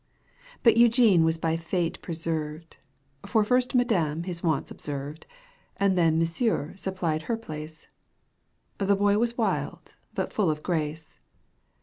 [0.63, 2.77] But Eugene was by fate preserved,
[3.27, 5.27] For first" madame" his wants observed.
[5.77, 7.87] And then" monsieur" supplied her place;
[8.79, 11.19] ^ The boy was wild but full of grace.